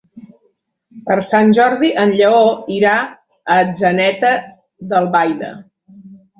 [1.09, 2.41] Per Sant Jordi en Lleó
[2.79, 4.35] irà a Atzeneta
[4.91, 5.55] d'Albaida.